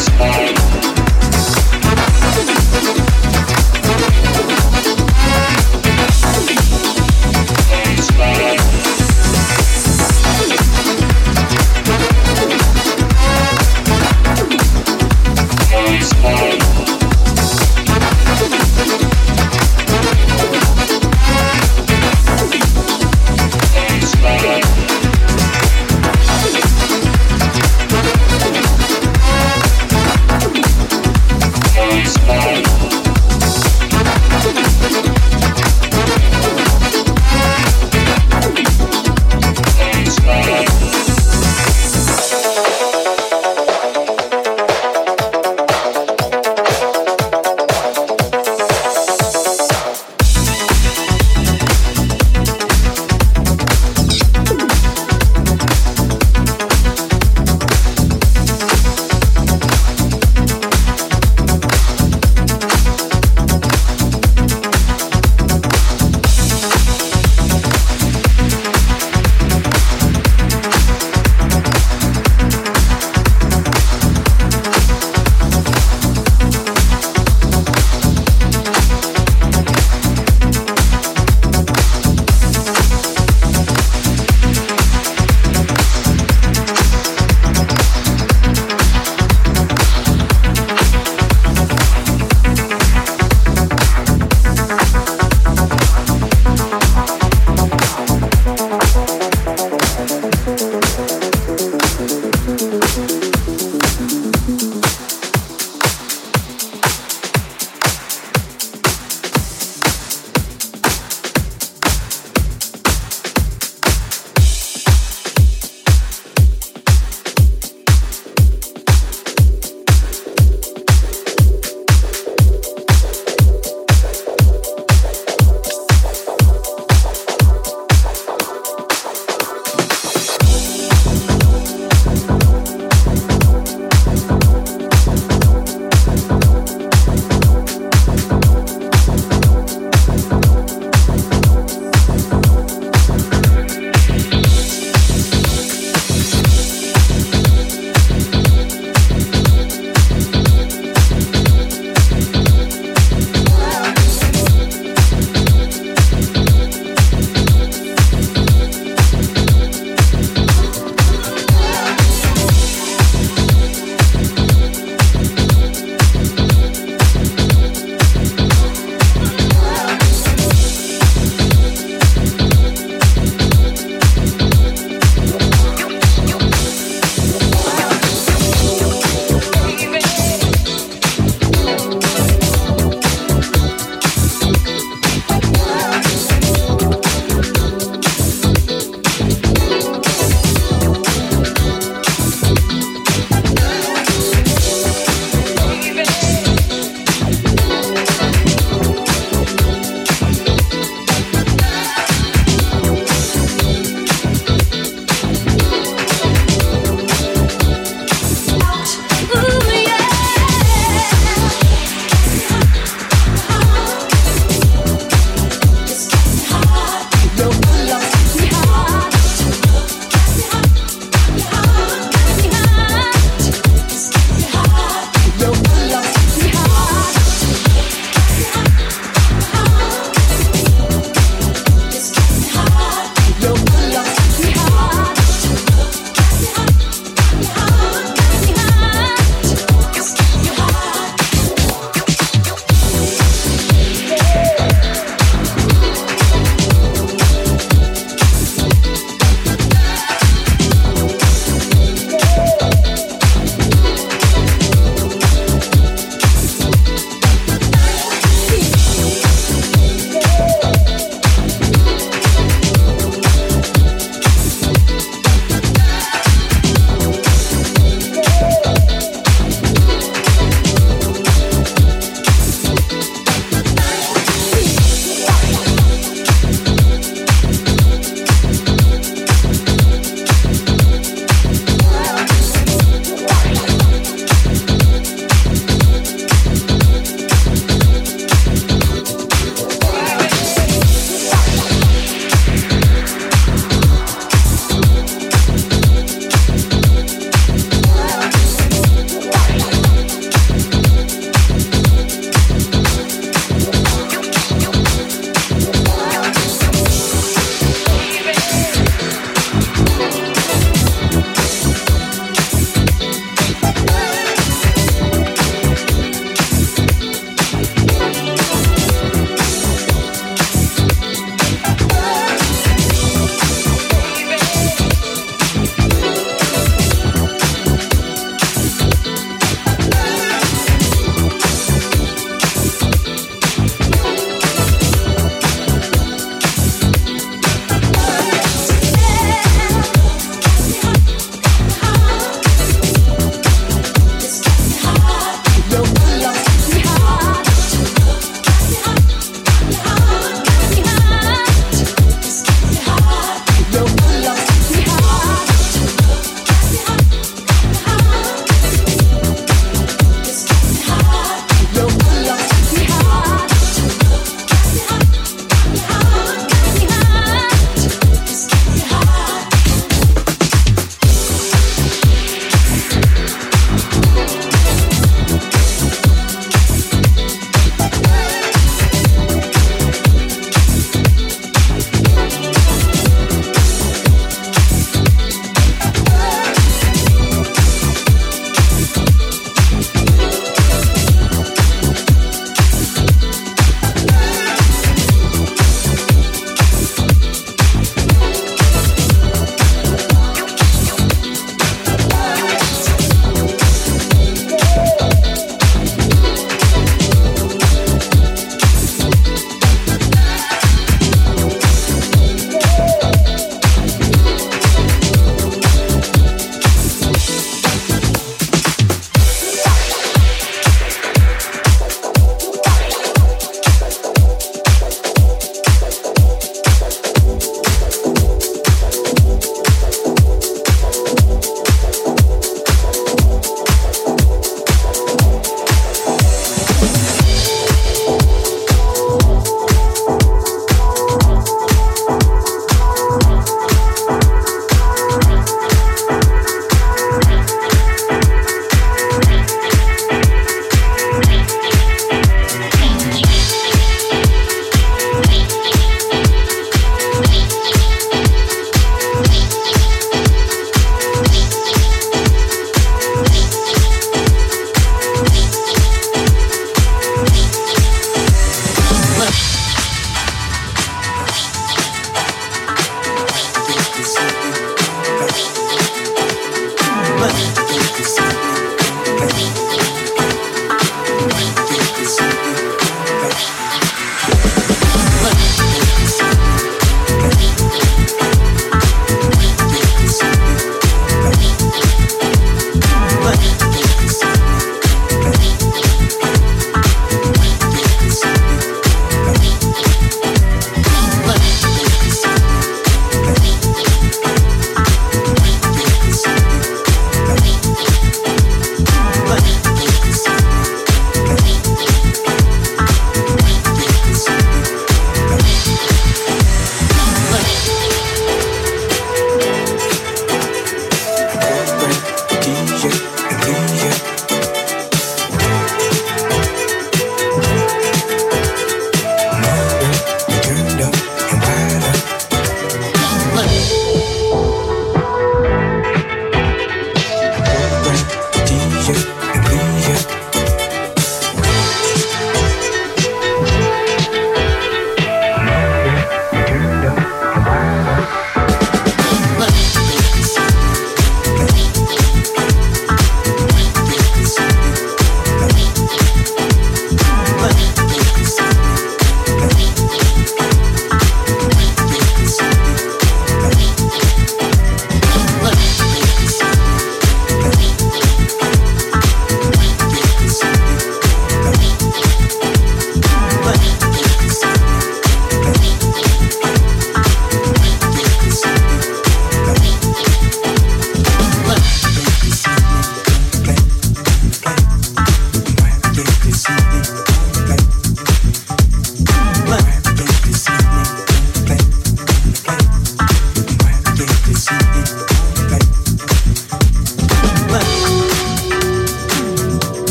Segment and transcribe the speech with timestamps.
[0.00, 0.39] It's all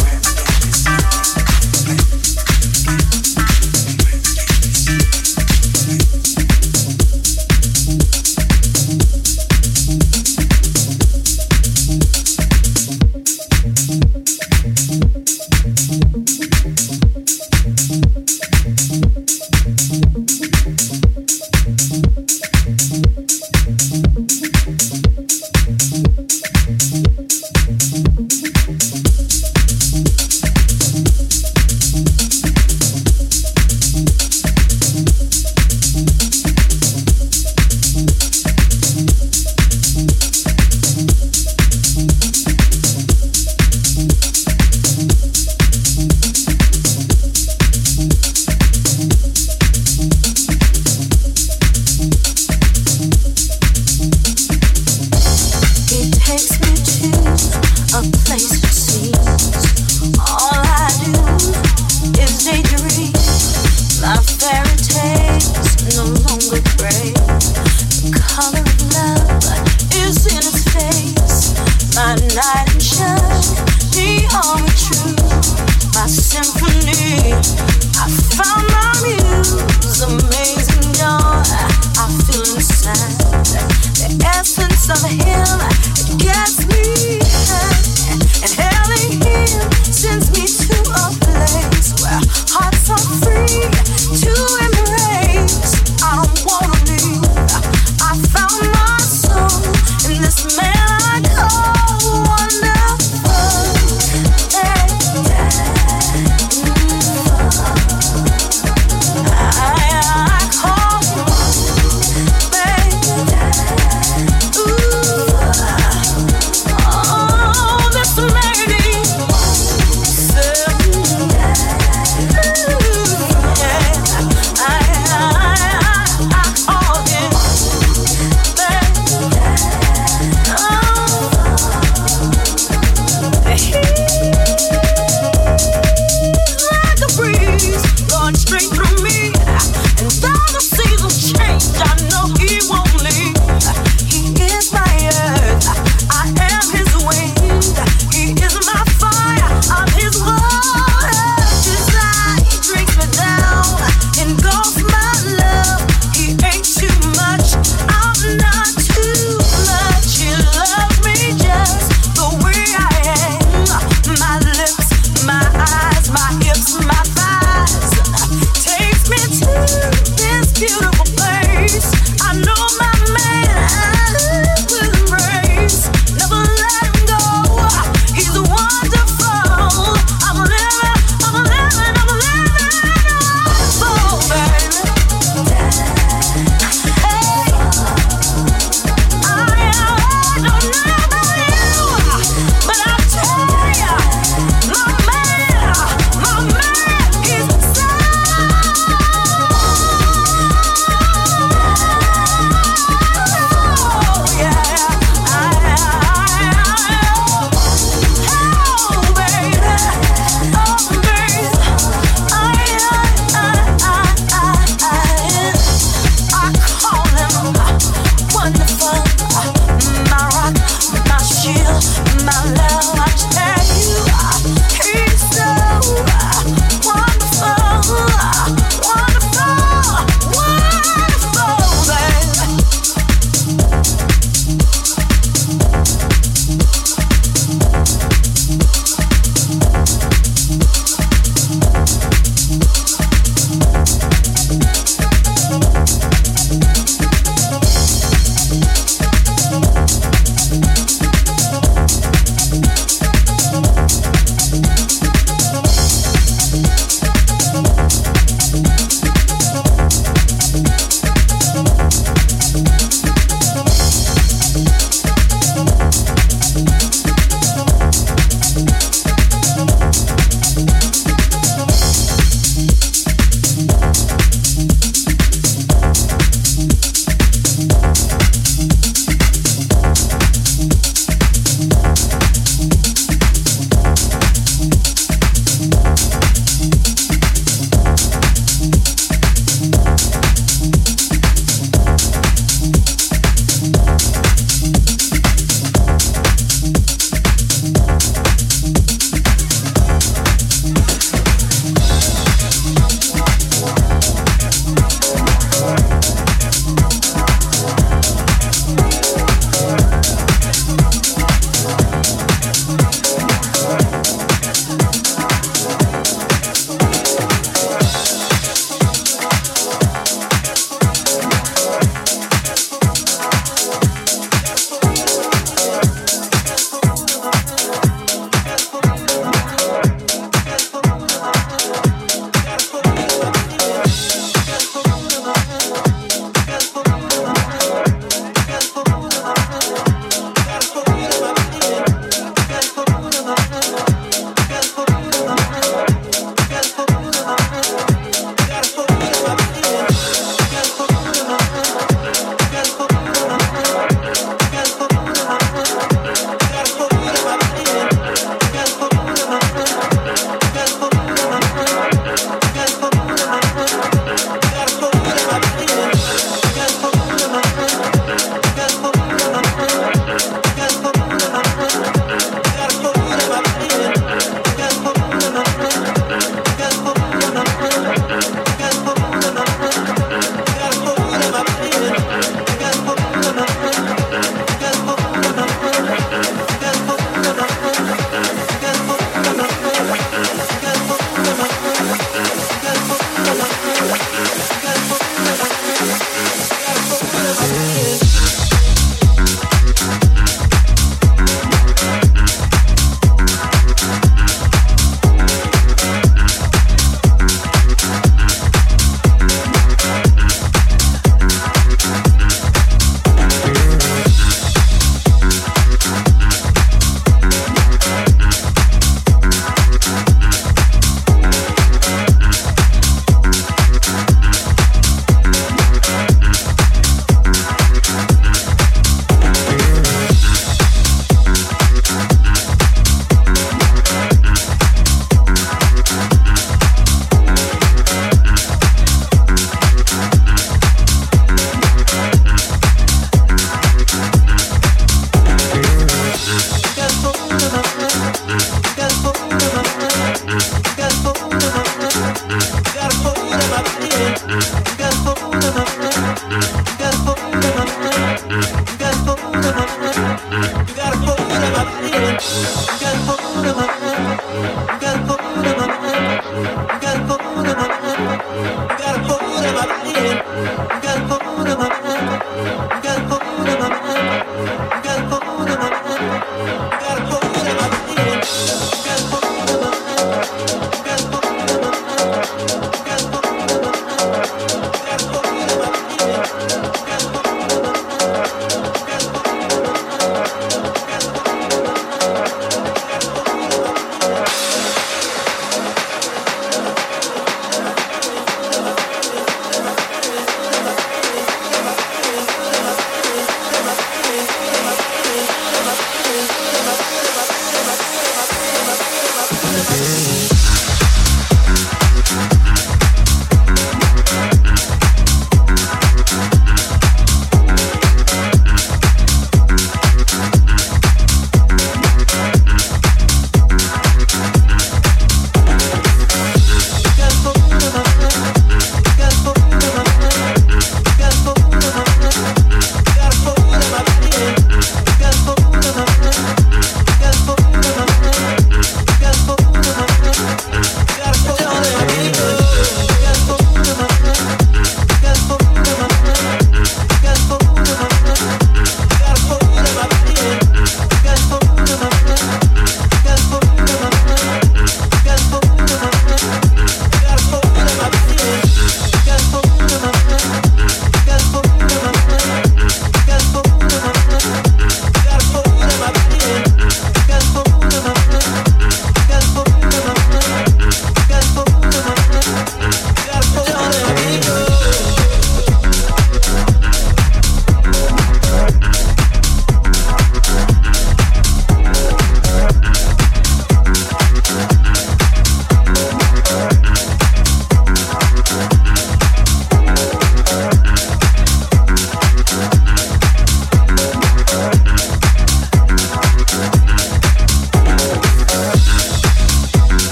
[0.00, 0.21] woman.